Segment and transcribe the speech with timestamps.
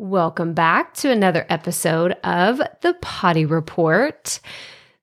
[0.00, 4.38] Welcome back to another episode of the Potty Report.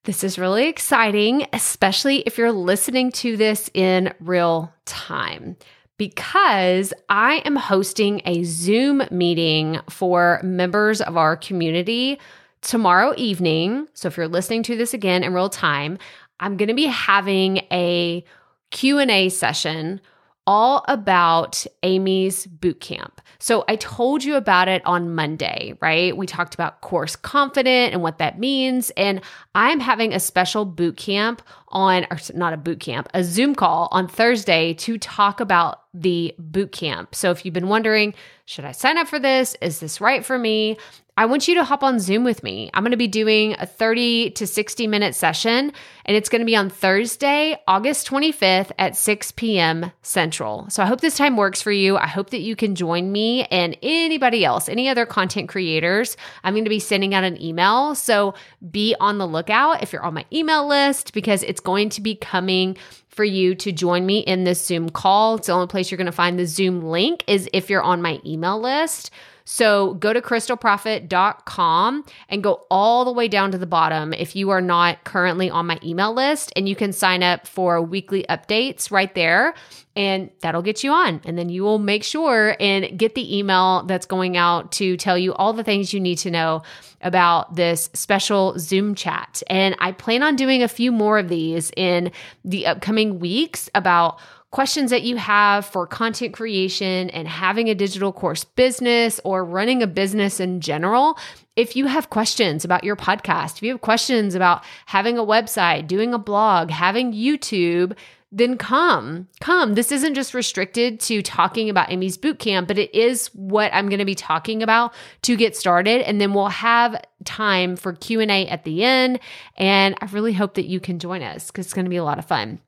[0.06, 5.58] This is really exciting, especially if you're listening to this in real time,
[5.98, 12.18] because I am hosting a Zoom meeting for members of our community
[12.62, 13.90] tomorrow evening.
[13.96, 15.98] So if you're listening to this again in real time,
[16.40, 18.24] I'm going to be having a
[18.72, 20.00] Q&A session
[20.48, 23.22] all about Amy's boot camp.
[23.40, 26.16] So I told you about it on Monday, right?
[26.16, 28.92] We talked about course confident and what that means.
[28.92, 29.22] And
[29.54, 31.42] I'm having a special boot camp
[31.76, 36.34] on, or not a boot camp, a Zoom call on Thursday to talk about the
[36.40, 37.14] boot camp.
[37.14, 38.16] So if you've been wondering,
[38.46, 39.56] should I sign up for this?
[39.62, 40.78] Is this right for me?
[41.18, 42.70] I want you to hop on Zoom with me.
[42.74, 45.72] I'm going to be doing a 30 to 60 minute session,
[46.04, 49.94] and it's going to be on Thursday, August 25th at 6 p.m.
[50.02, 50.70] Central.
[50.70, 51.96] So I hope this time works for you.
[51.96, 56.18] I hope that you can join me and anybody else, any other content creators.
[56.44, 57.96] I'm going to be sending out an email.
[57.96, 58.34] So
[58.70, 62.16] be on the lookout if you're on my email list because it's going to be
[62.16, 62.78] coming
[63.10, 65.36] for you to join me in this Zoom call.
[65.36, 68.02] It's the only place you're going to find the Zoom link is if you're on
[68.02, 69.12] my email list.
[69.46, 74.50] So go to crystalprofit.com and go all the way down to the bottom if you
[74.50, 78.92] are not currently on my email list, and you can sign up for weekly updates
[78.92, 79.54] right there.
[79.96, 81.22] And that'll get you on.
[81.24, 85.18] And then you will make sure and get the email that's going out to tell
[85.18, 86.64] you all the things you need to know
[87.00, 89.42] about this special Zoom chat.
[89.48, 92.12] And I plan on doing a few more of these in
[92.44, 94.20] the upcoming weeks about
[94.52, 99.84] questions that you have for content creation and having a digital course business or running
[99.84, 101.18] a business in general,
[101.56, 105.88] if you have questions about your podcast, if you have questions about having a website,
[105.88, 107.98] doing a blog, having YouTube,
[108.32, 109.28] then come.
[109.40, 109.76] Come.
[109.76, 114.00] This isn't just restricted to talking about Amy's bootcamp, but it is what I'm going
[114.00, 118.64] to be talking about to get started and then we'll have time for Q&A at
[118.66, 119.20] the end
[119.58, 122.04] and I really hope that you can join us cuz it's going to be a
[122.04, 122.60] lot of fun.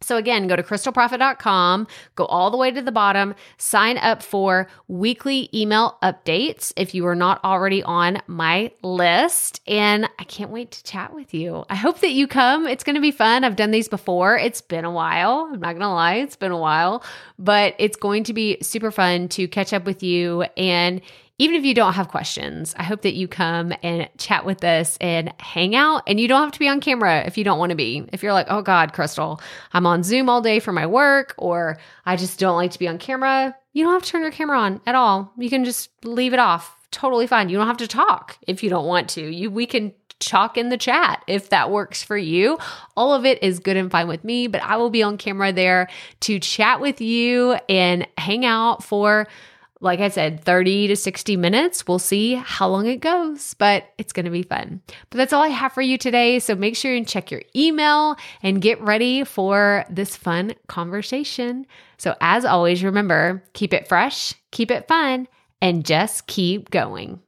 [0.00, 4.68] So again, go to crystalprofit.com, go all the way to the bottom, sign up for
[4.86, 9.60] weekly email updates if you are not already on my list.
[9.66, 11.64] And I can't wait to chat with you.
[11.68, 12.66] I hope that you come.
[12.66, 13.44] It's going to be fun.
[13.44, 14.36] I've done these before.
[14.36, 15.48] It's been a while.
[15.52, 17.02] I'm not going to lie, it's been a while,
[17.38, 21.00] but it's going to be super fun to catch up with you and
[21.38, 24.98] even if you don't have questions, I hope that you come and chat with us
[25.00, 26.02] and hang out.
[26.06, 28.04] And you don't have to be on camera if you don't want to be.
[28.12, 29.40] If you're like, oh God, Crystal,
[29.72, 32.88] I'm on Zoom all day for my work, or I just don't like to be
[32.88, 35.32] on camera, you don't have to turn your camera on at all.
[35.38, 36.74] You can just leave it off.
[36.90, 37.48] Totally fine.
[37.48, 39.20] You don't have to talk if you don't want to.
[39.20, 42.58] You we can talk in the chat if that works for you.
[42.96, 45.52] All of it is good and fine with me, but I will be on camera
[45.52, 45.88] there
[46.20, 49.28] to chat with you and hang out for
[49.80, 51.86] like I said, 30 to 60 minutes.
[51.86, 54.82] We'll see how long it goes, but it's going to be fun.
[55.10, 56.38] But that's all I have for you today.
[56.38, 61.66] So make sure and check your email and get ready for this fun conversation.
[61.96, 65.28] So, as always, remember keep it fresh, keep it fun,
[65.60, 67.20] and just keep going.